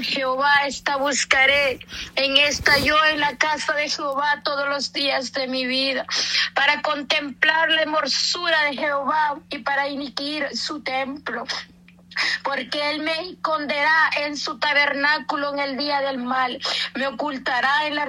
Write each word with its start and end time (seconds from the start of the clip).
Jehová, 0.00 0.66
esta 0.66 0.96
buscaré. 0.96 1.80
En 2.16 2.36
esta 2.36 2.78
yo 2.78 2.96
en 3.06 3.20
la 3.20 3.36
casa 3.36 3.74
de 3.74 3.88
Jehová 3.88 4.42
todos 4.44 4.68
los 4.68 4.92
días 4.92 5.32
de 5.32 5.46
mi 5.46 5.66
vida, 5.66 6.06
para 6.54 6.82
contemplar 6.82 7.70
la 7.70 7.82
hermosura 7.82 8.64
de 8.64 8.76
Jehová 8.76 9.38
y 9.50 9.58
para 9.58 9.88
iniquir 9.88 10.56
su 10.56 10.82
templo 10.82 11.44
porque 12.44 12.90
él 12.90 13.00
me 13.00 13.30
esconderá 13.30 14.10
en 14.18 14.36
su 14.36 14.58
tabernáculo 14.58 15.54
en 15.54 15.60
el 15.60 15.76
día 15.78 16.02
del 16.02 16.18
mal, 16.18 16.60
me 16.94 17.06
ocultará 17.06 17.86
en 17.86 17.94
la 17.94 18.04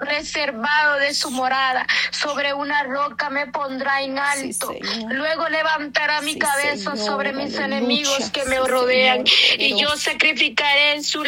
reservado 0.00 0.98
de 0.98 1.14
su 1.14 1.30
morada, 1.30 1.86
sobre 2.10 2.54
una 2.54 2.84
roca 2.84 3.28
me 3.30 3.46
pondrá 3.46 4.02
en 4.02 4.18
alto. 4.18 4.74
Luego 5.10 5.48
levantará 5.48 6.22
mi 6.22 6.38
cabeza 6.38 6.96
sobre 6.96 7.32
mis 7.32 7.54
enemigos 7.56 8.30
que 8.30 8.44
me 8.46 8.58
rodean, 8.58 9.24
y 9.58 9.78
yo 9.78 9.96
sacrificaré 9.96 10.92
en 10.92 11.04
su 11.04 11.22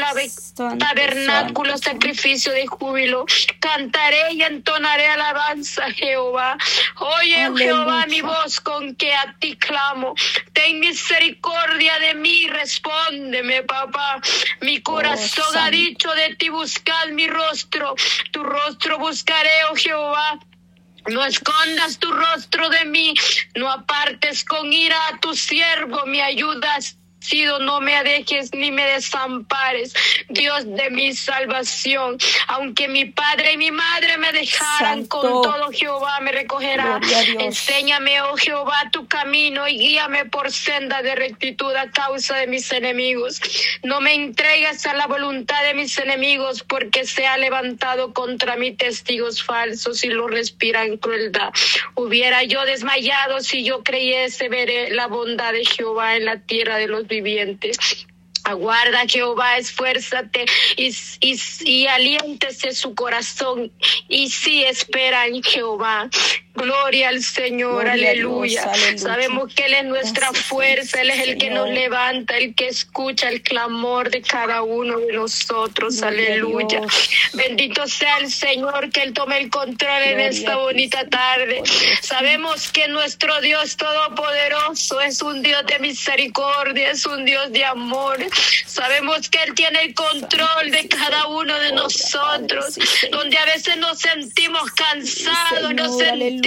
tabernáculo 0.79 1.77
sacrificio 1.77 2.52
de 2.52 2.66
júbilo. 2.66 3.27
Cantaré 3.60 4.32
y 4.32 4.43
entonaré 4.43 5.07
alabanza 5.09 5.84
a 5.84 5.91
Jehová. 5.91 6.57
Oye, 7.20 7.51
Jehová, 7.57 8.07
mi 8.07 8.23
voz 8.23 8.60
con 8.60 8.95
que 8.95 9.15
a 9.15 9.37
ti 9.38 9.57
clamo. 9.57 10.15
Ten 10.52 10.80
misericordia 10.80 11.98
de 11.98 12.15
mí, 12.15 12.48
respóndeme, 12.48 13.62
papá. 13.62 14.20
Mi 14.60 14.79
oh, 14.79 14.82
corazón 14.82 15.57
ha 15.59 15.70
dicho 15.70 16.12
de 16.15 16.34
ti, 16.37 16.48
buscad 16.48 17.09
mi 17.09 17.27
rostro. 17.27 17.95
Tu 18.30 18.43
rostro 18.43 18.62
rostro 18.65 18.98
buscaré, 18.98 19.65
oh 19.71 19.77
Jehová. 19.77 20.39
No 21.09 21.25
escondas 21.25 21.98
tu 21.98 22.12
rostro 22.12 22.69
de 22.69 22.85
mí, 22.85 23.15
no 23.57 23.69
apartes 23.69 24.45
con 24.45 24.73
ira 24.73 24.97
a 25.09 25.19
tu 25.19 25.35
siervo, 25.35 26.07
mi 26.07 26.21
ayudas 26.21 26.97
sido, 27.22 27.58
no 27.60 27.80
me 27.80 28.02
dejes 28.02 28.52
ni 28.54 28.70
me 28.70 28.84
desampares, 28.84 29.94
Dios 30.28 30.64
de 30.66 30.90
mi 30.90 31.14
salvación. 31.14 32.18
Aunque 32.48 32.88
mi 32.88 33.06
padre 33.06 33.52
y 33.52 33.56
mi 33.56 33.70
madre 33.70 34.18
me 34.18 34.32
dejaran, 34.32 35.06
con 35.06 35.23
todo 35.23 35.70
Jehová 35.73 36.20
me 36.20 36.32
recogerá. 36.32 37.01
Enséñame, 37.38 38.20
oh 38.23 38.37
Jehová, 38.37 38.90
tu 38.92 39.06
camino 39.06 39.68
y 39.68 39.79
guíame 39.79 40.26
por 40.26 40.51
senda 40.51 41.02
de 41.02 41.14
rectitud 41.14 41.74
a 41.74 41.90
causa 41.90 42.37
de 42.37 42.46
mis 42.46 42.70
enemigos. 42.73 43.40
No 43.82 44.01
me 44.01 44.14
entregues 44.14 44.86
a 44.86 44.95
la 44.95 45.07
voluntad 45.07 45.62
de 45.64 45.74
mis 45.74 45.96
enemigos, 45.98 46.62
porque 46.62 47.04
se 47.04 47.26
ha 47.26 47.36
levantado 47.36 48.12
contra 48.12 48.57
mí 48.57 48.73
testigos 48.73 49.42
falsos 49.42 50.04
y 50.04 50.09
lo 50.09 50.26
respiran 50.29 50.96
crueldad. 50.96 51.52
Hubiera 51.95 52.42
yo 52.45 52.64
desmayado 52.64 53.40
si 53.40 53.64
yo 53.64 53.82
creyese 53.82 54.48
veré 54.48 54.90
la 54.90 55.07
bondad 55.07 55.52
de 55.52 55.64
Jehová 55.64 56.16
en 56.16 56.24
la 56.24 56.40
tierra 56.40 56.76
de 56.76 56.86
los 56.86 57.07
vivientes. 57.13 58.07
Aguarda 58.45 59.07
Jehová, 59.07 59.59
esfuérzate 59.59 60.46
y, 60.77 61.87
aliéntese 61.87 62.73
su 62.73 62.95
corazón 62.95 63.71
y 64.09 64.31
si 64.31 64.65
espera 64.65 65.27
en 65.27 65.43
Jehová. 65.43 66.09
Gloria 66.54 67.08
al 67.08 67.22
Señor, 67.22 67.88
aleluya. 67.88 68.70
Sabemos 68.97 69.54
que 69.54 69.64
Él 69.64 69.75
es 69.75 69.84
nuestra 69.84 70.32
fuerza, 70.32 71.00
Él 71.00 71.08
es 71.08 71.20
el 71.26 71.38
que 71.38 71.48
nos 71.48 71.69
levanta, 71.70 72.36
el 72.36 72.54
que 72.54 72.69
escucha 72.69 73.31
el 73.31 73.41
clamor 73.41 74.10
de 74.10 74.20
cada 74.20 74.62
uno 74.62 74.98
de 74.98 75.14
nosotros, 75.14 76.03
aleluya. 76.03 76.82
Bendito 77.32 77.86
sea 77.86 78.19
el 78.19 78.30
Señor 78.30 78.91
que 78.91 79.03
Él 79.03 79.14
tome 79.14 79.38
el 79.38 79.48
control 79.48 80.03
en 80.03 80.20
esta 80.20 80.56
bonita 80.56 81.08
tarde. 81.08 81.62
Sabemos 82.03 82.70
que 82.70 82.86
nuestro 82.88 83.41
Dios 83.41 83.78
Todopoderoso 83.78 85.00
es 85.00 85.22
un 85.22 85.42
Dios 85.42 85.64
de 85.66 85.78
misericordia, 85.78 86.91
es 86.91 87.06
un 87.06 87.25
Dios 87.25 87.50
de 87.53 87.64
amor. 87.64 88.19
Sabemos 88.66 89.30
que 89.30 89.42
Él 89.42 89.54
tiene 89.54 89.84
el 89.84 89.94
control 89.94 90.70
de 90.70 90.86
cada 90.86 91.28
uno 91.28 91.58
de 91.58 91.72
nosotros, 91.72 92.78
donde 93.10 93.38
a 93.38 93.47
veces 93.47 93.78
nos 93.78 93.98
sentimos 93.98 94.70
cansados, 94.72 95.75
nos 95.75 95.97
sentimos 95.97 96.41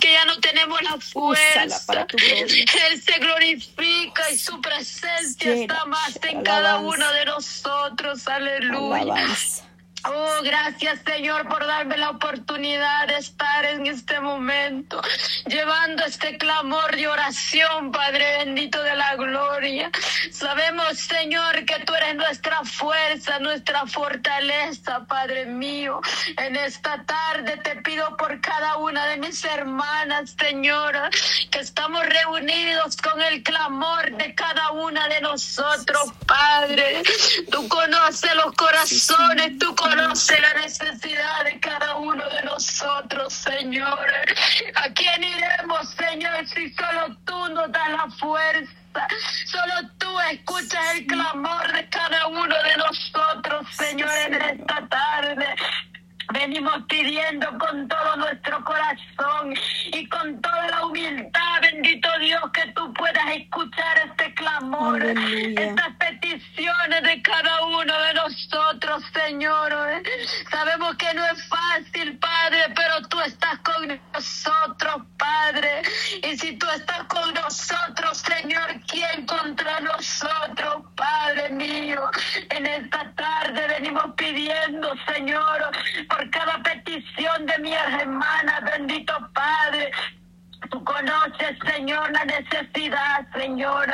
que 0.00 0.12
ya 0.12 0.24
no 0.24 0.38
tenemos 0.40 0.80
la 0.82 0.98
fuerza. 0.98 1.64
Él 1.64 3.02
se 3.02 3.18
glorifica 3.18 4.30
y 4.30 4.38
su 4.38 4.60
presencia 4.60 5.54
está 5.54 5.84
más 5.86 6.18
en 6.22 6.42
cada 6.42 6.78
uno 6.78 7.12
de 7.12 7.24
nosotros. 7.26 8.26
Aleluya. 8.28 9.26
Oh, 10.06 10.42
gracias 10.42 11.00
Señor 11.06 11.48
por 11.48 11.66
darme 11.66 11.96
la 11.96 12.10
oportunidad 12.10 13.08
de 13.08 13.16
estar 13.16 13.64
en 13.64 13.86
este 13.86 14.20
momento, 14.20 15.00
llevando 15.46 16.04
este 16.04 16.36
clamor 16.36 16.94
de 16.94 17.08
oración, 17.08 17.90
Padre 17.90 18.38
bendito 18.44 18.82
de 18.82 18.96
la 18.96 19.16
gloria. 19.16 19.90
Sabemos, 20.30 20.98
Señor, 20.98 21.64
que 21.64 21.80
tú 21.86 21.94
eres 21.94 22.16
nuestra 22.16 22.60
fuerza, 22.64 23.38
nuestra 23.38 23.86
fortaleza, 23.86 25.06
Padre 25.08 25.46
mío. 25.46 26.02
En 26.36 26.56
esta 26.56 27.02
tarde 27.04 27.56
te 27.62 27.76
pido 27.76 28.14
por 28.18 28.42
cada 28.42 28.76
una 28.76 29.06
de 29.06 29.16
mis 29.16 29.42
hermanas, 29.44 30.36
Señora, 30.38 31.08
que 31.50 31.60
estamos 31.60 32.04
reunidos 32.04 32.96
con 32.98 33.22
el 33.22 33.42
clamor 33.42 34.14
de 34.16 34.34
cada 34.34 34.72
una 34.72 35.08
de 35.08 35.22
nosotros, 35.22 36.12
Padre. 36.26 37.02
Tú 37.50 37.66
conoces 37.68 38.34
los 38.34 38.54
corazones, 38.54 39.58
tú 39.58 39.74
conoces 39.74 39.93
conoce 39.94 40.40
la 40.40 40.54
necesidad 40.54 41.44
de 41.44 41.60
cada 41.60 41.96
uno 41.96 42.22
de 42.28 42.42
nosotros, 42.42 43.32
Señor. 43.32 44.06
¿A 44.74 44.92
quién 44.92 45.22
iremos, 45.22 45.88
Señor, 45.90 46.46
si 46.48 46.72
solo 46.74 47.16
tú 47.24 47.48
nos 47.50 47.70
das 47.70 47.90
la 47.90 48.08
fuerza? 48.18 48.72
Solo 49.46 49.88
tú 49.98 50.20
escuchas 50.32 50.80
el 50.96 51.06
clamor 51.06 51.72
de 51.72 51.88
cada 51.88 52.26
uno 52.26 52.54
de 52.62 52.76
nosotros, 52.76 53.66
Señor, 53.76 54.10
en 54.26 54.34
esta 54.34 54.88
tarde. 54.88 55.46
Venimos 56.44 56.74
pidiendo 56.90 57.46
con 57.58 57.88
todo 57.88 58.16
nuestro 58.16 58.62
corazón 58.64 59.54
y 59.86 60.06
con 60.10 60.42
toda 60.42 60.68
la 60.68 60.84
humildad, 60.84 61.60
bendito 61.62 62.06
Dios, 62.18 62.42
que 62.52 62.70
tú 62.72 62.92
puedas 62.92 63.24
escuchar 63.34 64.10
este 64.10 64.34
clamor, 64.34 65.02
estas 65.02 65.96
peticiones 65.96 67.02
de 67.02 67.22
cada 67.22 67.64
uno 67.64 67.98
de 67.98 68.12
nosotros, 68.12 69.02
Señor. 69.14 69.72
Sabemos 70.50 70.94
que 70.96 71.14
no 71.14 71.24
es 71.24 71.48
fácil, 71.48 72.18
Padre, 72.18 72.74
pero 72.76 73.08
tú 73.08 73.18
estás 73.22 73.58
con 73.60 73.98
nosotros, 74.12 74.96
Padre. 75.16 75.80
Y 76.30 76.36
si 76.36 76.58
tú 76.58 76.66
estás 76.76 77.04
con 77.04 77.32
nosotros, 77.32 78.18
Señor, 78.18 78.68
¿quién 78.86 79.24
contra 79.24 79.80
nosotros, 79.80 80.84
Padre 80.94 81.48
mío? 81.48 82.02
En 82.50 82.66
esta 82.66 83.10
tarde 83.14 83.23
venimos 83.84 84.14
pidiendo, 84.16 84.94
Señor, 85.12 85.70
por 86.08 86.30
cada 86.30 86.62
petición 86.62 87.44
de 87.44 87.58
mi 87.58 87.74
hermana, 87.74 88.60
bendito 88.60 89.12
Padre. 89.34 89.90
Tú 90.70 90.82
conoces, 90.84 91.58
Señor, 91.70 92.10
la 92.10 92.24
necesidad, 92.24 93.26
Señor. 93.36 93.86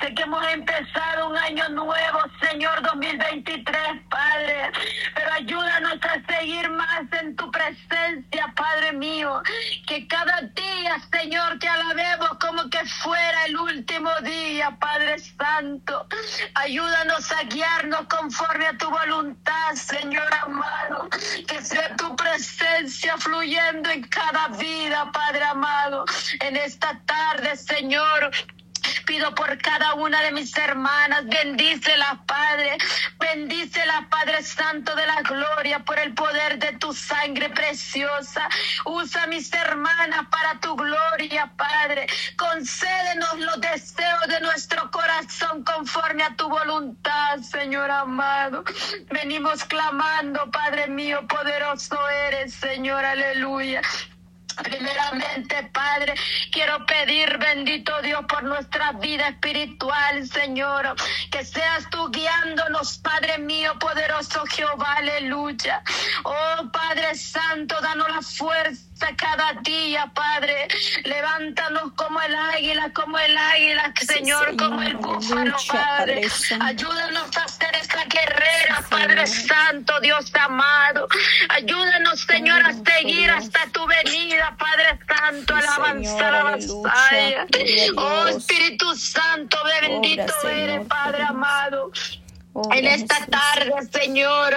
Sé 0.00 0.14
que 0.14 0.22
hemos 0.22 0.46
empezado 0.52 1.30
un 1.30 1.38
año 1.38 1.66
nuevo, 1.70 2.18
Señor, 2.42 2.82
2023, 2.82 3.78
Padre. 4.10 4.70
Pero 5.14 5.32
ayúdanos 5.32 5.98
a 6.02 6.34
seguir 6.34 6.68
más 6.68 7.02
en 7.22 7.34
tu 7.34 7.50
presencia, 7.50 8.52
Padre 8.54 8.92
mío. 8.92 9.42
Que 9.86 10.06
cada 10.08 10.42
día, 10.42 10.81
Señor, 11.10 11.58
te 11.58 11.68
alabemos 11.68 12.30
como 12.38 12.68
que 12.68 12.84
fuera 12.84 13.46
el 13.46 13.56
último 13.56 14.10
día, 14.22 14.76
Padre 14.78 15.18
Santo. 15.18 16.06
Ayúdanos 16.54 17.32
a 17.32 17.42
guiarnos 17.44 18.06
conforme 18.08 18.66
a 18.66 18.76
tu 18.76 18.90
voluntad, 18.90 19.74
Señor 19.74 20.28
amado. 20.42 21.08
Que 21.48 21.62
sea 21.64 21.96
tu 21.96 22.14
presencia 22.14 23.16
fluyendo 23.16 23.88
en 23.90 24.02
cada 24.04 24.48
vida, 24.48 25.10
Padre 25.12 25.44
amado 25.44 26.04
en 26.40 26.56
esta 26.56 27.00
tarde, 27.06 27.56
Señor. 27.56 28.30
Pido 29.06 29.34
por 29.34 29.58
cada 29.58 29.94
una 29.94 30.20
de 30.22 30.32
mis 30.32 30.56
hermanas, 30.56 31.26
bendícela, 31.26 32.22
Padre, 32.26 32.78
bendícela, 33.18 34.06
Padre 34.10 34.42
Santo 34.42 34.94
de 34.94 35.06
la 35.06 35.22
Gloria, 35.22 35.80
por 35.80 35.98
el 35.98 36.14
poder 36.14 36.58
de 36.58 36.72
tu 36.78 36.92
sangre 36.92 37.50
preciosa. 37.50 38.48
Usa 38.84 39.26
mis 39.26 39.52
hermanas 39.52 40.26
para 40.30 40.60
tu 40.60 40.76
gloria, 40.76 41.52
Padre. 41.56 42.06
Concédenos 42.36 43.38
los 43.38 43.60
deseos 43.60 44.26
de 44.28 44.40
nuestro 44.40 44.90
corazón 44.90 45.64
conforme 45.64 46.22
a 46.24 46.36
tu 46.36 46.48
voluntad, 46.48 47.38
Señor 47.40 47.90
amado. 47.90 48.64
Venimos 49.10 49.64
clamando, 49.64 50.50
Padre 50.50 50.88
mío, 50.88 51.26
poderoso 51.26 51.98
eres, 52.08 52.54
Señor, 52.54 53.04
aleluya. 53.04 53.82
Primeramente, 54.54 55.70
Padre, 55.72 56.14
quiero 56.50 56.84
pedir, 56.86 57.38
bendito 57.38 57.92
Dios, 58.02 58.24
por 58.28 58.42
nuestra 58.42 58.92
vida 58.92 59.28
espiritual, 59.28 60.26
Señor, 60.26 60.94
que 61.30 61.44
seas 61.44 61.88
tú 61.90 62.10
guiándonos, 62.10 62.98
Padre 62.98 63.38
mío, 63.38 63.78
poderoso 63.78 64.44
Jehová, 64.46 64.94
aleluya. 64.98 65.82
Oh, 66.24 66.70
Padre 66.72 67.14
Santo, 67.14 67.76
danos 67.80 68.08
la 68.08 68.22
fuerza 68.22 68.92
cada 69.16 69.52
día, 69.62 70.10
Padre. 70.14 70.68
Levántanos 71.04 71.92
como 71.96 72.20
el 72.20 72.34
águila, 72.34 72.92
como 72.92 73.18
el 73.18 73.36
águila, 73.36 73.92
Señor, 74.00 74.56
como 74.56 74.82
el 74.82 74.96
búfalo, 74.96 75.56
Padre. 75.68 76.22
Ayúdanos 76.60 77.36
a 77.36 77.48
Padre 78.88 79.26
Santo, 79.26 80.00
Dios 80.00 80.32
amado. 80.34 81.08
Ayúdanos, 81.48 82.20
Señor, 82.20 82.62
a 82.62 82.72
seguir 82.72 83.30
hasta 83.30 83.66
tu 83.72 83.86
venida, 83.86 84.56
Padre 84.58 84.98
Santo, 85.08 85.54
al 85.54 85.66
avanzar 85.66 86.34
a 86.34 86.56
la 86.56 87.46
Oh 87.96 88.28
Espíritu 88.28 88.94
Santo, 88.94 89.56
bendito 89.80 90.48
eres, 90.48 90.86
Padre 90.86 91.22
amado. 91.22 91.90
En 92.54 92.86
esta 92.86 93.24
tarde, 93.26 93.72
Señor, 93.90 94.54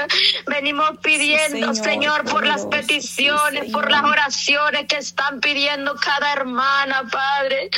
venimos 0.47 0.97
pidiendo, 1.01 1.73
Señor, 1.73 2.25
por 2.25 2.45
las 2.45 2.65
peticiones, 2.65 3.71
por 3.71 3.89
las 3.89 4.03
oraciones 4.03 4.85
que 4.87 4.97
están 4.97 5.39
pidiendo 5.39 5.95
cada 5.95 6.33
hermana, 6.33 7.03
Padre. 7.09 7.69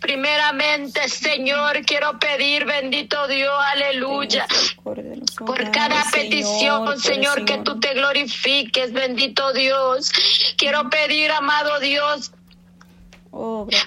Primeramente, 0.00 1.08
Señor, 1.08 1.84
quiero 1.84 2.18
pedir, 2.20 2.64
bendito 2.64 3.26
Dios, 3.26 3.52
aleluya, 3.72 4.46
por 4.84 5.70
cada 5.72 6.04
petición, 6.12 7.00
Señor, 7.00 7.44
que 7.44 7.58
tú 7.58 7.80
te 7.80 7.94
glorifiques, 7.94 8.92
bendito 8.92 9.52
Dios. 9.52 10.12
Quiero 10.56 10.88
pedir, 10.88 11.32
amado 11.32 11.80
Dios, 11.80 12.30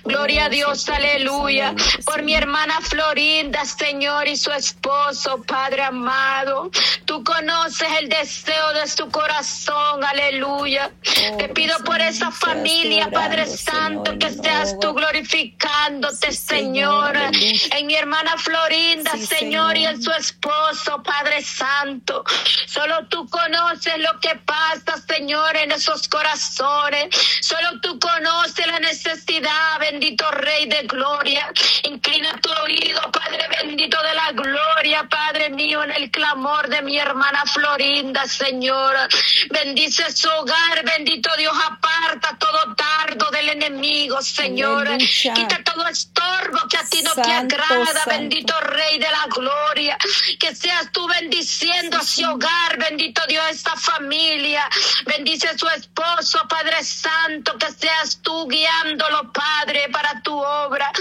Gloria 0.03 0.45
a 0.45 0.49
Dios, 0.49 0.89
aleluya. 0.89 1.73
Por 2.05 2.21
mi 2.23 2.33
hermana 2.35 2.81
Florinda, 2.81 3.63
Señor, 3.63 4.27
y 4.27 4.35
su 4.35 4.51
esposo, 4.51 5.41
Padre 5.47 5.83
amado. 5.83 6.69
Tú 7.05 7.23
conoces 7.23 7.87
el 8.01 8.09
deseo 8.09 8.73
de 8.73 8.87
su 8.87 9.09
corazón, 9.09 9.76
aleluya. 10.09 10.91
Te 11.37 11.49
pido 11.49 11.77
por 11.83 11.99
esa 12.01 12.31
familia, 12.31 13.09
Padre 13.11 13.45
Santo, 13.45 14.17
que 14.17 14.29
seas 14.31 14.77
tú 14.79 14.93
glorificándote, 14.93 16.31
Señor. 16.31 17.15
En 17.71 17.87
mi 17.87 17.95
hermana 17.95 18.37
Florinda, 18.37 19.11
Señor, 19.17 19.77
y 19.77 19.85
en 19.85 20.01
su 20.01 20.11
esposo, 20.11 21.01
Padre 21.03 21.41
Santo. 21.41 22.23
Solo 22.65 23.07
tú 23.07 23.27
conoces 23.29 23.97
lo 23.99 24.19
que 24.19 24.35
pasa, 24.45 24.97
Señor, 25.07 25.55
en 25.57 25.71
esos 25.71 26.07
corazones. 26.07 27.09
Solo 27.41 27.79
tú 27.81 27.99
conoces 27.99 28.67
la 28.67 28.79
necesidad 28.79 29.79
bendito 29.79 30.29
Rey 30.31 30.67
de 30.67 30.83
Gloria. 30.83 31.51
Inclina 31.83 32.39
tu 32.41 32.49
oído, 32.63 33.01
Padre 33.11 33.47
bendito 33.61 33.97
de 34.01 34.13
la 34.13 34.31
gloria, 34.31 35.07
Padre 35.09 35.49
mío, 35.49 35.83
en 35.83 35.91
el 35.91 36.11
clamor 36.11 36.67
de 36.67 36.81
mi 36.81 36.97
hermana 36.97 37.43
Florinda, 37.45 38.25
Señor. 38.25 38.95
Bendice 39.49 39.96
su 40.13 40.29
hogar, 40.29 40.83
bendito 40.83 41.29
Dios, 41.37 41.55
aparta 41.65 42.37
todo 42.37 42.75
dardo 42.75 43.29
del 43.31 43.49
enemigo, 43.49 44.21
Señor. 44.21 44.87
Quita 44.97 45.63
todo 45.63 45.87
estorbo 45.87 46.59
que 46.69 46.77
a 46.77 46.83
ti 46.83 47.01
no 47.01 47.13
te 47.15 47.31
agrada, 47.31 48.03
bendito 48.05 48.53
Rey 48.61 48.99
de 48.99 49.09
la 49.09 49.25
gloria. 49.27 49.97
Que 50.39 50.55
seas 50.55 50.91
tú 50.91 51.07
bendiciendo 51.07 51.97
a 51.97 52.03
su 52.03 52.23
hogar, 52.23 52.77
bendito 52.77 53.21
Dios, 53.27 53.43
esta 53.49 53.75
familia. 53.75 54.67
Bendice 55.05 55.49
a 55.49 55.57
su 55.57 55.67
esposo, 55.69 56.39
Padre 56.47 56.83
Santo, 56.83 57.57
que 57.57 57.71
seas 57.71 58.19
tú 58.21 58.47
guiándolo, 58.47 59.31
Padre, 59.31 59.89
para 59.89 60.21
tu 60.21 60.37
obra. 60.37 60.91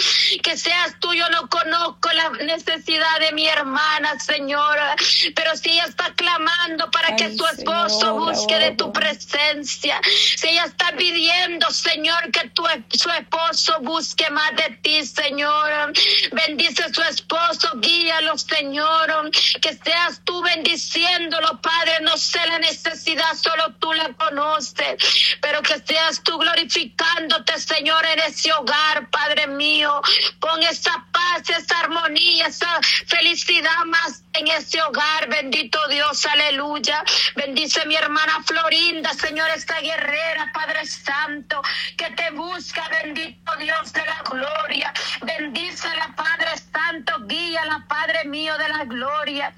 Que 0.42 0.56
seas 0.56 0.94
tú, 1.00 1.12
yo 1.12 1.28
no 1.30 1.48
conozco 1.48 2.10
la 2.12 2.30
necesidad 2.44 3.20
de 3.20 3.32
mi 3.32 3.46
hermana, 3.46 4.18
Señora, 4.18 4.96
pero 5.34 5.56
si 5.56 5.70
ella 5.70 5.84
está 5.84 6.12
clamando 6.14 6.90
para 6.90 7.14
que 7.16 7.36
su 7.36 7.46
esposo 7.46 8.14
busque 8.14 8.58
de 8.58 8.72
tu 8.72 8.85
presencia, 8.92 10.00
si 10.04 10.48
ella 10.48 10.64
está 10.64 10.92
pidiendo, 10.96 11.70
Señor, 11.70 12.30
que 12.30 12.48
tu, 12.50 12.64
su 12.90 13.10
esposo 13.10 13.76
busque 13.80 14.28
más 14.30 14.54
de 14.56 14.76
ti, 14.82 15.04
Señor, 15.06 15.92
bendice 16.32 16.92
su 16.92 17.02
esposo, 17.02 17.70
guíalo, 17.76 18.36
Señor, 18.38 19.30
que 19.60 19.74
seas 19.74 20.20
tú 20.24 20.42
bendiciéndolo, 20.42 21.60
Padre, 21.60 22.00
no 22.02 22.16
sé 22.16 22.38
la 22.46 22.58
necesidad, 22.58 23.34
solo 23.34 23.74
tú 23.78 23.92
la 23.92 24.12
conoces, 24.14 24.96
pero 25.40 25.62
que 25.62 25.78
seas 25.80 26.22
tú 26.22 26.38
glorificándote, 26.38 27.58
Señor, 27.58 28.04
en 28.06 28.20
ese 28.20 28.52
hogar, 28.52 29.08
Padre 29.10 29.46
mío. 29.46 30.00
Pon 30.40 30.62
esa 30.62 31.06
paz, 31.12 31.48
esa 31.48 31.80
armonía, 31.80 32.46
esa 32.46 32.80
felicidad 33.06 33.84
más 33.86 34.22
en 34.34 34.48
ese 34.48 34.80
hogar, 34.82 35.28
bendito 35.28 35.78
Dios, 35.88 36.24
aleluya. 36.26 37.02
Bendice 37.34 37.86
mi 37.86 37.96
hermana 37.96 38.42
Florinda, 38.76 39.14
Señor, 39.14 39.48
esta 39.56 39.80
guerrera, 39.80 40.50
Padre 40.52 40.84
Santo, 40.84 41.62
que 41.96 42.10
te 42.10 42.30
busca, 42.32 42.86
bendito 43.02 43.56
Dios 43.56 43.92
de 43.92 44.04
la 44.04 44.22
gloria. 44.22 44.92
Bendícela, 45.22 46.14
Padre 46.14 46.58
Santo, 46.72 47.14
guíala, 47.26 47.86
Padre 47.88 48.26
mío 48.26 48.56
de 48.58 48.68
la 48.68 48.84
gloria. 48.84 49.54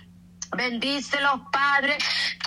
Bendícelos, 0.57 1.41
Padre. 1.53 1.99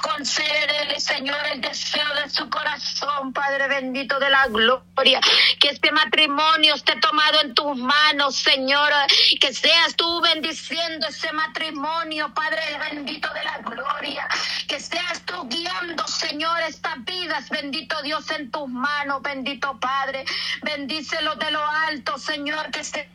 Concédele, 0.01 0.99
Señor, 0.99 1.37
el 1.53 1.61
deseo 1.61 2.15
de 2.15 2.29
su 2.29 2.49
corazón, 2.49 3.31
Padre 3.33 3.67
bendito 3.67 4.19
de 4.19 4.29
la 4.29 4.47
gloria. 4.47 5.21
Que 5.59 5.69
este 5.69 5.91
matrimonio 5.91 6.75
esté 6.75 6.95
tomado 6.97 7.41
en 7.41 7.53
tus 7.53 7.77
manos, 7.77 8.35
Señor. 8.35 8.91
Que 9.39 9.53
seas 9.53 9.95
tú 9.95 10.21
bendiciendo 10.21 11.07
ese 11.07 11.31
matrimonio, 11.31 12.33
Padre 12.33 12.61
bendito 12.89 13.31
de 13.33 13.43
la 13.43 13.57
gloria. 13.59 14.27
Que 14.67 14.79
seas 14.79 15.21
tú 15.25 15.47
guiando, 15.47 16.07
Señor, 16.07 16.59
estas 16.61 17.03
vidas, 17.05 17.49
bendito 17.49 18.01
Dios, 18.01 18.29
en 18.31 18.49
tus 18.49 18.67
manos, 18.67 19.21
bendito 19.21 19.79
Padre. 19.79 20.25
Bendícelo 20.63 21.35
de 21.35 21.51
lo 21.51 21.65
alto, 21.65 22.17
Señor, 22.17 22.71
que 22.71 22.79
esté 22.79 23.09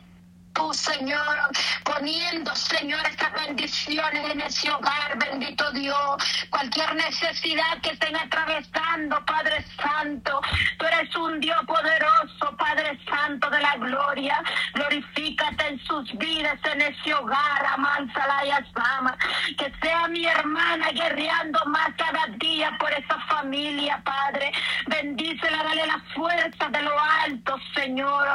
Señor, 0.73 1.37
poniendo, 1.83 2.53
Señor, 2.55 3.05
estas 3.05 3.31
bendiciones 3.45 4.31
en 4.31 4.41
ese 4.41 4.71
hogar, 4.71 5.15
bendito 5.19 5.71
Dios. 5.71 6.47
Cualquier 6.49 6.95
necesidad 6.95 7.79
que 7.83 7.91
estén 7.91 8.15
atravesando, 8.15 9.23
Padre 9.25 9.63
Santo, 9.79 10.41
tú 10.79 10.85
eres 10.87 11.15
un 11.15 11.39
Dios 11.39 11.57
poderoso, 11.67 12.57
Padre 12.57 12.99
Santo 13.07 13.49
de 13.51 13.61
la 13.61 13.75
gloria. 13.75 14.41
Glorifícate 14.73 15.67
en 15.67 15.79
sus 15.85 16.11
vidas, 16.17 16.59
en 16.73 16.81
ese 16.81 17.13
hogar, 17.13 17.65
amánsala 17.73 18.45
y 18.45 18.49
asama. 18.49 19.15
Que 19.59 19.71
sea 19.81 20.07
mi 20.07 20.25
hermana 20.25 20.89
guerreando 20.91 21.59
más 21.67 21.89
cada 21.97 22.25
día 22.37 22.75
por 22.79 22.91
esa 22.91 23.19
familia, 23.27 24.01
Padre. 24.03 24.51
Bendícela, 24.87 25.63
dale 25.63 25.85
la 25.85 25.99
fuerza 26.15 26.67
de 26.69 26.81
lo 26.81 26.99
alto, 27.23 27.59
Señor. 27.75 28.27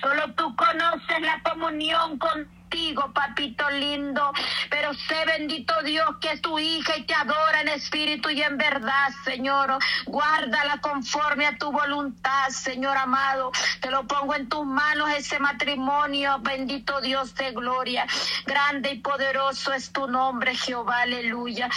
Solo 0.00 0.32
tú 0.34 0.54
conoces 0.54 1.20
la 1.20 1.40
comunidad 1.42 1.63
comunión 1.64 2.18
contigo, 2.18 3.10
papito 3.14 3.70
lindo. 3.70 4.32
Pero 4.68 4.92
sé 4.92 5.24
bendito 5.24 5.74
Dios 5.82 6.16
que 6.20 6.32
es 6.32 6.42
tu 6.42 6.58
hija 6.58 6.98
y 6.98 7.04
te 7.04 7.14
adora 7.14 7.62
en 7.62 7.68
espíritu 7.68 8.28
y 8.28 8.42
en 8.42 8.58
verdad, 8.58 9.08
Señor. 9.24 9.78
Guárdala 10.04 10.78
conforme 10.82 11.46
a 11.46 11.56
tu 11.56 11.72
voluntad, 11.72 12.48
Señor 12.50 12.98
amado. 12.98 13.50
Te 13.80 13.90
lo 13.90 14.06
pongo 14.06 14.34
en 14.34 14.48
tus 14.48 14.66
manos 14.66 15.08
ese 15.16 15.38
matrimonio, 15.38 16.38
bendito 16.40 17.00
Dios 17.00 17.34
de 17.34 17.52
gloria. 17.52 18.06
Grande 18.44 18.92
y 18.92 18.98
poderoso 18.98 19.72
es 19.72 19.90
tu 19.90 20.06
nombre, 20.06 20.54
Jehová, 20.54 21.00
aleluya. 21.02 21.70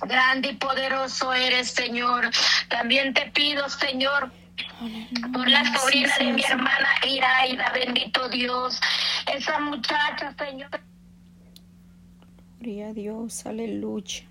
Grande 0.00 0.50
y 0.50 0.54
poderoso 0.54 1.34
eres, 1.34 1.70
Señor. 1.70 2.30
También 2.68 3.12
te 3.12 3.30
pido, 3.32 3.68
Señor, 3.68 4.30
por 5.32 5.48
la 5.48 5.64
sobrina 5.76 6.14
de 6.18 6.32
mi 6.32 6.42
hermana 6.42 6.88
Iraida, 7.06 7.72
bendito 7.72 8.28
Dios. 8.28 8.80
Esa 9.32 9.58
muchacha, 9.60 10.34
Señor. 10.38 10.70
Gloria 12.60 12.88
a 12.88 12.92
Dios, 12.92 13.46
aleluya. 13.46 14.27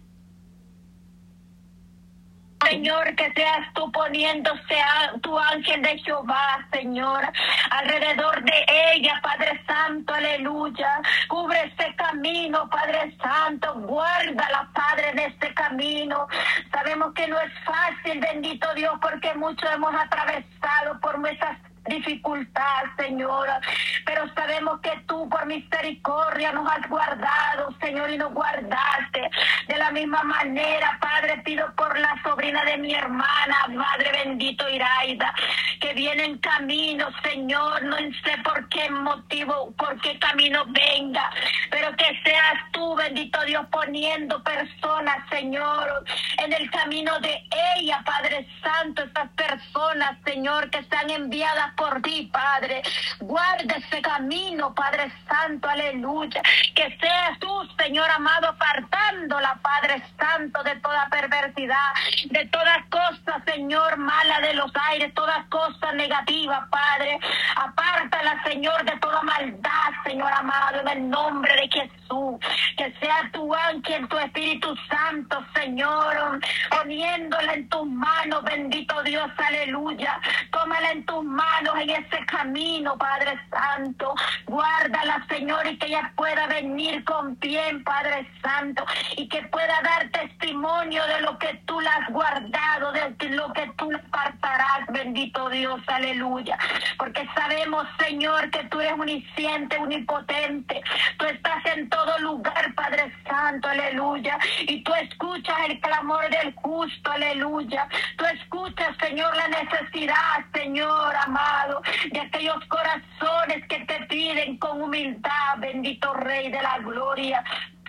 Señor, 2.70 3.16
que 3.16 3.32
seas 3.32 3.74
tú 3.74 3.90
poniéndose 3.94 4.82
a 4.82 5.14
tu 5.22 5.38
ángel 5.40 5.82
de 5.82 5.98
Jehová, 6.00 6.68
Señor, 6.72 7.22
alrededor 7.70 8.44
de 8.44 8.66
ella, 8.94 9.20
Padre 9.24 9.62
Santo, 9.66 10.14
aleluya. 10.14 11.02
Cubre 11.30 11.64
este 11.64 11.96
camino, 11.96 12.70
Padre 12.70 13.16
Santo, 13.22 13.74
guárdala, 13.76 14.70
Padre, 14.74 15.10
en 15.12 15.20
este 15.20 15.54
camino. 15.54 16.28
Sabemos 16.72 17.14
que 17.14 17.28
no 17.28 17.40
es 17.40 17.54
fácil, 17.64 18.20
bendito 18.20 18.74
Dios, 18.74 18.96
porque 19.02 19.34
muchos 19.36 19.72
hemos 19.72 19.94
atravesado 19.96 21.00
por 21.00 21.20
nuestras 21.20 21.58
dificultad, 21.88 22.84
Señora. 22.98 23.60
Pero 24.06 24.34
sabemos 24.34 24.80
que 24.82 24.92
tú 25.08 25.28
por 25.30 25.46
misericordia 25.46 26.52
nos 26.52 26.70
has 26.72 26.88
guardado, 26.90 27.74
Señor, 27.82 28.10
y 28.10 28.18
nos 28.18 28.34
guardaste. 28.34 29.30
De 29.68 29.78
la 29.78 29.92
misma 29.92 30.24
manera, 30.24 30.98
Padre, 31.02 31.42
pido 31.44 31.74
por 31.76 31.98
la 32.00 32.16
sobrina 32.24 32.64
de 32.64 32.78
mi 32.78 32.94
hermana, 32.94 33.68
Madre 33.70 34.12
bendito 34.24 34.68
Iraida, 34.70 35.34
que 35.80 35.94
viene 35.94 36.26
en 36.26 36.38
camino, 36.40 37.08
Señor. 37.24 37.84
No 37.84 37.98
sé 37.98 38.38
por 38.44 38.68
qué 38.70 38.90
motivo, 38.90 39.74
por 39.78 40.00
qué 40.02 40.18
camino 40.20 40.64
venga, 40.68 41.30
pero 41.70 41.96
que 41.96 42.20
seas 42.24 42.72
tú, 42.72 42.96
bendito 42.96 43.40
Dios, 43.46 43.66
poniendo 43.72 44.42
personas, 44.44 45.18
Señor, 45.30 46.06
en 46.44 46.54
el 46.54 46.70
camino 46.72 47.20
de 47.20 47.44
ella, 47.78 48.02
Padre 48.06 48.48
Santo, 48.62 49.04
estas 49.04 49.30
personas, 49.32 50.18
Señor, 50.26 50.70
que 50.70 50.80
están 50.80 51.10
enviadas 51.10 51.74
por 51.78 52.02
ti, 52.02 52.30
Padre. 52.34 52.82
Guarda 53.20 53.76
ese 53.76 54.02
camino, 54.02 54.74
Padre 54.74 55.12
Santo, 55.30 55.70
aleluya. 55.70 56.42
Que 56.76 56.98
seas 57.00 57.40
tú, 57.40 57.50
Señor 57.78 58.10
amado, 58.12 58.50
apartando 58.50 59.40
la 59.40 59.56
paz 59.56 59.78
Padre 59.80 60.02
Santo, 60.18 60.64
de 60.64 60.76
toda 60.78 61.08
perversidad, 61.10 61.92
de 62.26 62.46
todas 62.48 62.84
cosas, 62.90 63.44
Señor, 63.46 63.98
mala 63.98 64.40
de 64.40 64.56
los 64.56 64.72
aires, 64.90 65.14
todas 65.14 65.46
cosas 65.50 65.94
negativas, 65.94 66.68
Padre. 66.70 67.20
Apártala, 67.56 68.42
Señor, 68.44 68.84
de 68.86 68.98
toda 68.98 69.22
maldad, 69.22 69.87
Señor 70.08 70.32
amado, 70.32 70.80
en 70.82 70.88
el 70.88 71.10
nombre 71.10 71.54
de 71.54 71.68
Jesús. 71.68 72.40
Que 72.78 72.94
sea 73.02 73.30
tu 73.34 73.54
ángel, 73.54 74.08
tu 74.08 74.18
Espíritu 74.18 74.74
Santo, 74.90 75.44
Señor, 75.54 76.40
poniéndola 76.70 77.54
en 77.56 77.68
tus 77.68 77.86
manos, 77.86 78.44
bendito 78.44 79.04
Dios, 79.04 79.30
aleluya. 79.38 80.20
Tómala 80.52 80.92
en 80.92 81.06
tus 81.06 81.24
manos 81.24 81.76
en 81.82 81.90
ese 81.90 82.26
camino, 82.28 82.98
Padre 82.98 83.38
Santo. 83.50 84.14
Guárdala, 84.46 85.26
Señor, 85.28 85.68
y 85.68 85.78
que 85.78 85.88
ella 85.88 86.14
pueda 86.16 86.48
venir 86.48 87.04
con 87.04 87.38
bien, 87.40 87.84
Padre 87.84 88.30
Santo, 88.42 88.86
y 89.18 89.28
que 89.28 89.42
pueda 89.44 89.82
dar 89.84 90.10
testimonio 90.12 91.06
de 91.08 91.22
lo 91.22 91.38
que 91.40 91.62
tú 91.66 91.82
la 91.82 91.92
has 91.92 92.10
guardado, 92.10 92.92
de 92.94 93.30
lo 93.30 93.52
que 93.52 93.70
tú 93.76 93.92
le 93.92 93.98
apartarás, 93.98 94.88
bendito 94.90 95.50
Dios, 95.50 95.82
aleluya. 95.88 96.58
Porque 96.98 97.28
sabemos, 97.36 97.86
Señor, 98.00 98.50
que 98.52 98.64
tú 98.66 98.80
eres 98.80 98.94
unisciente, 98.94 99.78
unipotente. 99.98 100.82
Tú 101.18 101.26
estás 101.26 101.66
en 101.66 101.90
todo 101.90 102.18
lugar, 102.20 102.74
Padre 102.76 103.12
Santo, 103.28 103.68
aleluya. 103.68 104.38
Y 104.68 104.84
tú 104.84 104.94
escuchas 104.94 105.56
el 105.68 105.80
clamor 105.80 106.30
del 106.30 106.54
justo, 106.56 107.12
aleluya. 107.12 107.88
Tú 108.18 108.26
escuchas, 108.26 108.96
Señor, 109.00 109.36
la 109.36 109.48
necesidad, 109.48 110.46
Señor 110.54 111.16
amado, 111.26 111.82
de 112.12 112.20
aquellos 112.20 112.64
corazones 112.66 113.68
que 113.68 113.80
te 113.86 114.06
piden 114.06 114.58
con 114.58 114.82
humildad, 114.82 115.58
bendito 115.58 116.14
Rey 116.14 116.52
de 116.52 116.62
la 116.62 116.78
Gloria. 116.80 117.44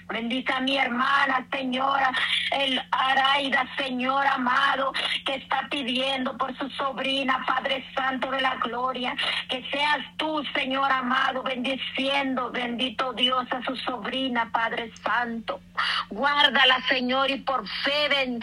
Bendiga 0.08 0.58
mi 0.60 0.78
hermana, 0.78 1.46
señora, 1.52 2.10
el 2.50 2.80
Araida, 2.90 3.68
Señor 3.76 4.26
amado, 4.26 4.92
que 5.26 5.34
está 5.34 5.68
pidiendo 5.70 6.36
por 6.38 6.56
su 6.56 6.68
sobrina, 6.70 7.44
Padre 7.46 7.84
Santo 7.94 8.30
de 8.30 8.40
la 8.40 8.56
Gloria. 8.56 9.14
Que 9.50 9.62
seas 9.70 9.98
tú, 10.16 10.42
Señor 10.54 10.90
amado, 10.90 11.42
bendiciendo, 11.42 12.50
bendito 12.50 13.12
Dios, 13.12 13.46
a 13.52 13.62
su 13.64 13.76
sobrina, 13.76 14.50
Padre 14.50 14.90
Santo. 15.02 15.60
Guárdala, 16.08 16.80
Señor, 16.88 17.30
y 17.30 17.36
por 17.40 17.68
fe, 17.68 18.40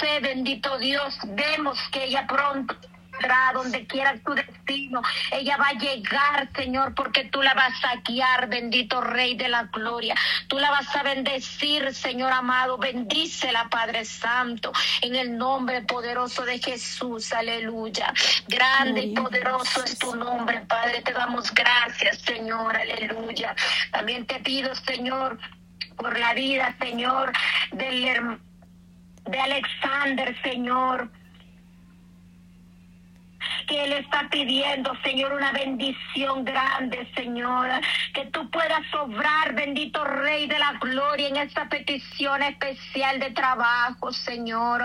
fe 0.00 0.20
bendito 0.20 0.78
Dios, 0.78 1.18
vemos 1.24 1.78
que 1.92 2.04
ella 2.04 2.26
pronto 2.26 2.74
donde 3.52 3.86
quiera 3.86 4.14
tu 4.24 4.34
destino. 4.34 5.02
Ella 5.30 5.56
va 5.56 5.68
a 5.68 5.78
llegar, 5.78 6.48
Señor, 6.54 6.94
porque 6.94 7.24
tú 7.24 7.42
la 7.42 7.54
vas 7.54 7.72
a 7.84 7.96
guiar, 8.00 8.48
bendito 8.48 9.00
Rey 9.00 9.36
de 9.36 9.48
la 9.48 9.64
Gloria. 9.64 10.14
Tú 10.48 10.58
la 10.58 10.70
vas 10.70 10.94
a 10.94 11.02
bendecir, 11.02 11.94
Señor 11.94 12.32
amado. 12.32 12.76
Bendícela, 12.78 13.68
Padre 13.70 14.04
Santo, 14.04 14.72
en 15.00 15.14
el 15.14 15.36
nombre 15.36 15.82
poderoso 15.82 16.44
de 16.44 16.58
Jesús. 16.58 17.32
Aleluya. 17.32 18.12
Grande 18.48 19.02
y 19.02 19.14
poderoso 19.14 19.84
es 19.84 19.98
tu 19.98 20.14
nombre, 20.14 20.60
Padre. 20.66 21.02
Te 21.02 21.12
damos 21.12 21.52
gracias, 21.52 22.18
Señor. 22.18 22.76
Aleluya. 22.76 23.54
También 23.90 24.26
te 24.26 24.40
pido, 24.40 24.74
Señor, 24.74 25.38
por 25.96 26.18
la 26.18 26.34
vida, 26.34 26.74
Señor, 26.78 27.32
del 27.72 28.38
de 29.24 29.40
Alexander, 29.40 30.36
Señor 30.42 31.10
que 33.66 33.84
Él 33.84 33.92
está 33.94 34.28
pidiendo, 34.30 34.92
Señor, 35.02 35.32
una 35.32 35.52
bendición 35.52 36.44
grande, 36.44 37.08
Señor. 37.14 37.68
Que 38.12 38.26
tú 38.26 38.50
puedas 38.50 38.86
sobrar, 38.90 39.54
bendito 39.54 40.04
Rey 40.04 40.46
de 40.46 40.58
la 40.58 40.72
Gloria, 40.80 41.28
en 41.28 41.36
esta 41.36 41.68
petición 41.68 42.42
especial 42.42 43.18
de 43.20 43.30
trabajo, 43.30 44.12
Señor. 44.12 44.82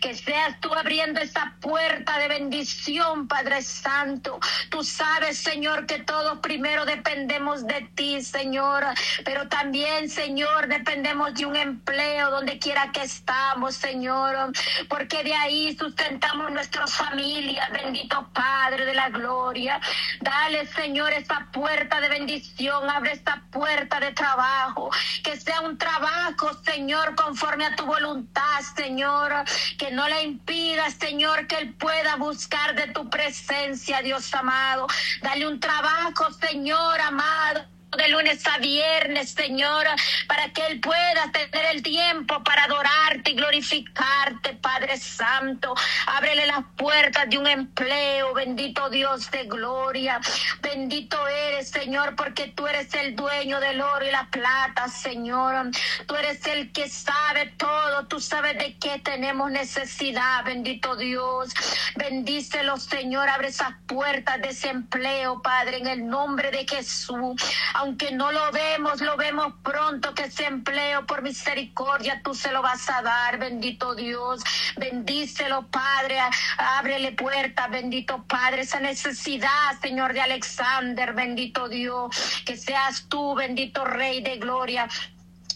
Que 0.00 0.14
seas 0.14 0.58
tú 0.60 0.72
abriendo 0.74 1.20
esa 1.20 1.54
puerta 1.60 2.18
de 2.18 2.28
bendición, 2.28 3.28
Padre 3.28 3.62
Santo. 3.62 4.38
Tú 4.70 4.84
sabes, 4.84 5.38
Señor, 5.38 5.86
que 5.86 6.00
todos 6.00 6.38
primero 6.38 6.84
dependemos 6.84 7.66
de 7.66 7.88
ti, 7.94 8.22
Señor. 8.22 8.84
Pero 9.24 9.48
también, 9.48 10.08
Señor, 10.08 10.68
dependemos 10.68 11.34
de 11.34 11.46
un 11.46 11.56
empleo 11.56 12.30
donde 12.30 12.58
quiera 12.58 12.90
que 12.92 13.02
estamos, 13.02 13.74
Señor. 13.74 14.52
Porque 14.88 15.22
de 15.22 15.34
ahí 15.34 15.76
sustentamos 15.76 16.50
nuestras 16.50 16.94
familias, 16.94 17.70
bendito 17.72 18.17
Padre 18.32 18.84
de 18.84 18.94
la 18.94 19.08
gloria. 19.10 19.80
Dale, 20.20 20.66
Señor, 20.66 21.12
esa 21.12 21.48
puerta 21.52 22.00
de 22.00 22.08
bendición. 22.08 22.88
Abre 22.90 23.12
esta 23.12 23.42
puerta 23.50 24.00
de 24.00 24.12
trabajo. 24.12 24.90
Que 25.22 25.38
sea 25.38 25.60
un 25.60 25.78
trabajo, 25.78 26.52
Señor, 26.64 27.14
conforme 27.14 27.66
a 27.66 27.76
tu 27.76 27.86
voluntad, 27.86 28.60
Señor. 28.76 29.32
Que 29.78 29.90
no 29.90 30.08
le 30.08 30.22
impida, 30.22 30.90
Señor, 30.90 31.46
que 31.46 31.56
Él 31.58 31.74
pueda 31.74 32.16
buscar 32.16 32.74
de 32.74 32.88
tu 32.88 33.08
presencia, 33.08 34.02
Dios 34.02 34.32
amado. 34.34 34.86
Dale 35.22 35.46
un 35.46 35.60
trabajo, 35.60 36.32
Señor 36.32 37.00
amado 37.00 37.77
de 37.96 38.08
lunes 38.08 38.46
a 38.46 38.58
viernes, 38.58 39.30
Señor, 39.30 39.86
para 40.26 40.52
que 40.52 40.66
Él 40.66 40.80
pueda 40.80 41.32
tener 41.32 41.64
el 41.72 41.82
tiempo 41.82 42.42
para 42.44 42.64
adorarte 42.64 43.30
y 43.30 43.34
glorificarte, 43.34 44.54
Padre 44.54 44.98
Santo. 44.98 45.74
Ábrele 46.06 46.46
las 46.46 46.64
puertas 46.76 47.28
de 47.30 47.38
un 47.38 47.46
empleo, 47.46 48.34
bendito 48.34 48.90
Dios 48.90 49.30
de 49.30 49.44
gloria. 49.44 50.20
Bendito 50.60 51.26
eres, 51.28 51.70
Señor, 51.70 52.14
porque 52.14 52.48
tú 52.48 52.66
eres 52.66 52.92
el 52.94 53.16
dueño 53.16 53.58
del 53.58 53.80
oro 53.80 54.06
y 54.06 54.10
la 54.10 54.28
plata, 54.30 54.88
Señor. 54.88 55.70
Tú 56.06 56.14
eres 56.14 56.46
el 56.46 56.72
que 56.72 56.88
sabe 56.88 57.54
todo, 57.56 58.06
tú 58.06 58.20
sabes 58.20 58.58
de 58.58 58.76
qué 58.78 58.98
tenemos 58.98 59.50
necesidad, 59.50 60.44
bendito 60.44 60.94
Dios. 60.96 61.54
Bendícelo, 61.96 62.76
Señor, 62.76 63.28
abre 63.30 63.48
esas 63.48 63.72
puertas 63.86 64.40
de 64.42 64.48
ese 64.48 64.68
empleo, 64.68 65.40
Padre, 65.40 65.78
en 65.78 65.86
el 65.86 66.06
nombre 66.06 66.50
de 66.50 66.66
Jesús 66.66 67.42
aunque 67.78 68.10
no 68.10 68.32
lo 68.32 68.50
vemos, 68.50 69.00
lo 69.00 69.16
vemos 69.16 69.54
pronto 69.62 70.12
que 70.12 70.24
ese 70.24 70.46
empleo 70.46 71.06
por 71.06 71.22
misericordia 71.22 72.20
tú 72.24 72.34
se 72.34 72.50
lo 72.50 72.60
vas 72.60 72.90
a 72.90 73.02
dar, 73.02 73.38
bendito 73.38 73.94
Dios. 73.94 74.42
Bendícelo, 74.76 75.64
Padre, 75.68 76.18
ábrele 76.56 77.12
puerta, 77.12 77.68
bendito 77.68 78.24
Padre, 78.24 78.62
esa 78.62 78.80
necesidad, 78.80 79.78
Señor 79.80 80.12
de 80.12 80.20
Alexander, 80.20 81.12
bendito 81.12 81.68
Dios, 81.68 82.42
que 82.44 82.56
seas 82.56 83.06
tú, 83.08 83.36
bendito 83.36 83.84
Rey 83.84 84.22
de 84.22 84.38
Gloria, 84.38 84.88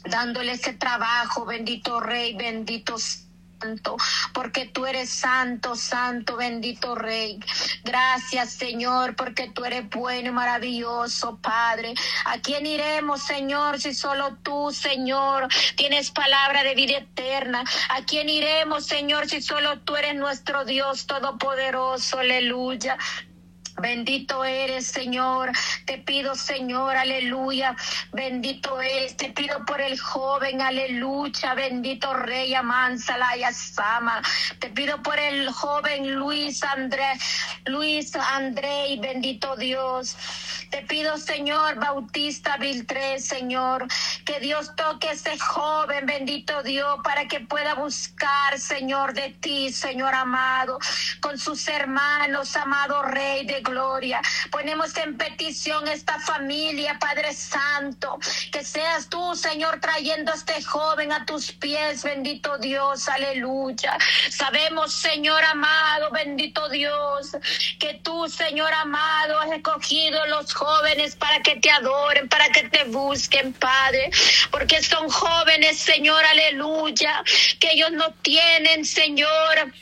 dándole 0.05 0.53
ese 0.53 0.75
trabajo, 0.75 1.45
bendito 1.45 1.99
Rey, 1.99 2.37
bendito 2.37 2.95
porque 4.33 4.67
tú 4.67 4.87
eres 4.87 5.11
santo, 5.11 5.77
santo, 5.77 6.37
bendito 6.37 6.95
Rey. 6.95 7.39
Gracias, 7.85 8.53
Señor, 8.53 9.17
porque 9.17 9.51
tú 9.51 9.65
eres 9.65 9.89
bueno 9.91 10.29
y 10.29 10.33
maravilloso, 10.33 11.39
Padre. 11.39 11.95
¿A 12.25 12.39
quién 12.39 12.67
iremos, 12.67 13.23
Señor, 13.23 13.81
si 13.81 13.95
solo 13.95 14.37
tú, 14.43 14.71
Señor, 14.73 15.49
tienes 15.77 16.11
palabra 16.11 16.63
de 16.63 16.75
vida 16.75 16.99
eterna? 16.99 17.65
¿A 17.91 18.03
quién 18.05 18.29
iremos, 18.29 18.87
Señor, 18.87 19.29
si 19.29 19.43
solo 19.43 19.81
tú 19.81 19.97
eres 19.97 20.15
nuestro 20.15 20.65
Dios 20.65 21.07
todopoderoso? 21.07 22.19
Aleluya. 22.19 22.99
Bendito 23.83 24.45
eres, 24.45 24.87
Señor. 24.87 25.51
Te 25.87 25.99
pido, 25.99 26.37
Señor, 26.37 26.97
aleluya. 26.97 27.75
Bendito 28.13 28.81
eres. 28.81 29.17
Te 29.17 29.31
pido 29.31 29.67
por 29.67 29.81
el 29.81 29.99
joven, 29.99 30.63
aleluya. 30.63 31.55
Bendito 31.55 32.15
Rey 32.15 32.55
Amansala 32.55 33.37
y 33.37 33.43
Sama. 33.53 34.23
Te 34.61 34.69
pido 34.71 35.03
por 35.03 35.19
el 35.19 35.51
joven 35.51 36.15
Luis 36.15 36.63
André, 36.63 37.19
Luis 37.67 38.15
André, 38.15 38.97
bendito 39.01 39.57
Dios. 39.57 40.17
Te 40.71 40.83
pido, 40.83 41.19
Señor, 41.19 41.75
Bautista 41.75 42.57
Viltré, 42.57 43.19
Señor, 43.19 43.87
que 44.25 44.39
Dios 44.41 44.75
toque 44.77 45.09
a 45.09 45.13
ese 45.13 45.37
joven, 45.39 46.07
bendito 46.07 46.63
Dios, 46.63 47.01
para 47.03 47.27
que 47.27 47.41
pueda 47.41 47.75
buscar, 47.75 48.59
Señor, 48.59 49.13
de 49.13 49.31
ti, 49.41 49.73
Señor 49.73 50.15
amado, 50.15 50.79
con 51.21 51.37
sus 51.37 51.67
hermanos, 51.69 52.57
amado 52.57 53.03
Rey 53.03 53.45
de 53.45 53.61
gloria. 53.61 53.72
Ponemos 54.51 54.97
en 54.97 55.17
petición 55.17 55.89
esta 55.89 56.19
familia, 56.21 56.99
Padre 56.99 57.33
Santo, 57.33 58.19
que 58.51 58.65
seas 58.65 59.09
tú, 59.09 59.35
Señor, 59.35 59.81
trayendo 59.81 60.33
a 60.33 60.35
este 60.35 60.63
joven 60.63 61.13
a 61.13 61.25
tus 61.25 61.53
pies, 61.53 62.03
bendito 62.03 62.59
Dios, 62.59 63.09
aleluya. 63.09 63.97
Sabemos, 64.31 64.93
Señor 64.93 65.43
amado, 65.45 66.11
bendito 66.11 66.69
Dios, 66.69 67.37
que 67.79 68.01
tú, 68.03 68.29
Señor 68.29 68.73
amado, 68.75 69.39
has 69.41 69.53
escogido 69.53 70.27
los 70.27 70.53
jóvenes 70.53 71.17
para 71.17 71.41
que 71.41 71.57
te 71.57 71.71
adoren, 71.71 72.29
para 72.29 72.49
que 72.51 72.69
te 72.69 72.85
busquen, 72.85 73.53
Padre, 73.53 74.11
porque 74.51 74.83
son 74.83 75.09
jóvenes, 75.09 75.79
Señor, 75.79 76.25
aleluya, 76.25 77.23
que 77.59 77.73
ellos 77.73 77.93
no 77.93 78.13
tienen, 78.23 78.85
Señor 78.85 79.73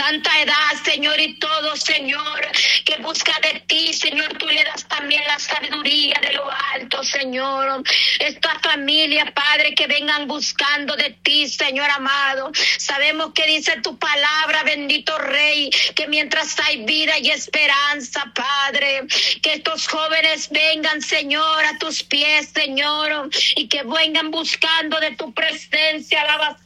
tanta 0.00 0.40
edad, 0.40 0.82
Señor, 0.82 1.20
y 1.20 1.38
todo, 1.38 1.76
Señor, 1.76 2.40
que 2.86 2.96
busca 3.02 3.38
de 3.42 3.60
ti, 3.66 3.92
Señor, 3.92 4.32
tú 4.38 4.46
le 4.48 4.64
das 4.64 4.88
también 4.88 5.22
la 5.26 5.38
sabiduría 5.38 6.14
de 6.22 6.32
lo 6.32 6.50
alto, 6.72 7.04
Señor. 7.04 7.82
Esta 8.18 8.58
familia, 8.60 9.30
Padre, 9.34 9.74
que 9.74 9.86
vengan 9.86 10.26
buscando 10.26 10.96
de 10.96 11.10
ti, 11.22 11.46
Señor 11.48 11.90
amado. 11.90 12.50
Sabemos 12.78 13.32
que 13.34 13.46
dice 13.46 13.82
tu 13.82 13.98
palabra, 13.98 14.62
bendito 14.62 15.18
Rey, 15.18 15.68
que 15.94 16.08
mientras 16.08 16.58
hay 16.60 16.82
vida 16.84 17.18
y 17.18 17.30
esperanza, 17.30 18.24
Padre, 18.34 19.02
que 19.42 19.52
estos 19.52 19.86
jóvenes 19.86 20.48
vengan, 20.48 21.02
Señor, 21.02 21.62
a 21.66 21.76
tus 21.78 22.02
pies, 22.02 22.48
Señor, 22.54 23.28
y 23.54 23.68
que 23.68 23.82
vengan 23.82 24.30
buscando 24.30 24.98
de 24.98 25.14
tu 25.16 25.34
presencia, 25.34 26.24
la 26.24 26.56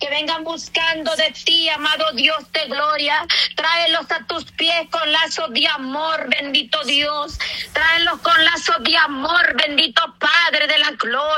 que 0.00 0.08
vengan 0.10 0.44
buscando 0.44 1.14
de 1.16 1.30
ti, 1.44 1.68
amado 1.68 2.12
De 2.52 2.66
gloria. 2.66 3.26
Tráelos 3.56 4.10
a 4.10 4.24
tus 4.26 4.44
pies 4.52 4.88
con 4.90 5.10
lazos 5.10 5.52
de 5.52 5.66
amor, 5.66 6.28
bendito 6.28 6.82
Dios. 6.84 7.38
Tráelos 7.72 8.20
con 8.20 8.44
lazos 8.44 8.76
de 8.84 8.96
amor, 8.96 9.54
bendito 9.56 10.02
Padre 10.18 10.66
de 10.66 10.78
la 10.78 10.90
gloria. 10.92 11.28